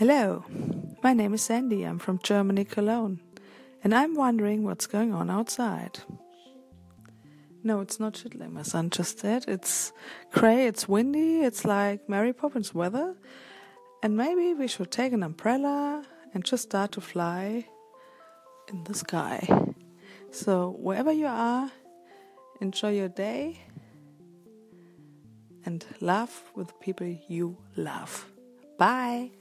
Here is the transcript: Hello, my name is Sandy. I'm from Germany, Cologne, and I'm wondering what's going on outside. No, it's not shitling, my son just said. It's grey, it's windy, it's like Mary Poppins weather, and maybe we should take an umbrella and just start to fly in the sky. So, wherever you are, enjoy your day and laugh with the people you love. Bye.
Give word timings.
Hello, 0.00 0.46
my 1.02 1.12
name 1.12 1.34
is 1.34 1.42
Sandy. 1.42 1.82
I'm 1.82 1.98
from 1.98 2.20
Germany, 2.22 2.64
Cologne, 2.64 3.20
and 3.84 3.94
I'm 3.94 4.14
wondering 4.14 4.64
what's 4.64 4.86
going 4.86 5.12
on 5.12 5.28
outside. 5.28 5.98
No, 7.62 7.80
it's 7.80 8.00
not 8.00 8.14
shitling, 8.14 8.52
my 8.52 8.62
son 8.62 8.88
just 8.88 9.18
said. 9.18 9.44
It's 9.46 9.92
grey, 10.32 10.66
it's 10.66 10.88
windy, 10.88 11.42
it's 11.42 11.66
like 11.66 12.08
Mary 12.08 12.32
Poppins 12.32 12.74
weather, 12.74 13.14
and 14.02 14.16
maybe 14.16 14.54
we 14.54 14.68
should 14.68 14.90
take 14.90 15.12
an 15.12 15.22
umbrella 15.22 16.02
and 16.32 16.46
just 16.46 16.62
start 16.62 16.92
to 16.92 17.02
fly 17.02 17.66
in 18.72 18.84
the 18.84 18.94
sky. 18.94 19.46
So, 20.30 20.76
wherever 20.78 21.12
you 21.12 21.26
are, 21.26 21.70
enjoy 22.62 22.92
your 22.92 23.10
day 23.10 23.58
and 25.66 25.84
laugh 26.00 26.44
with 26.54 26.68
the 26.68 26.80
people 26.80 27.18
you 27.28 27.58
love. 27.76 28.24
Bye. 28.78 29.32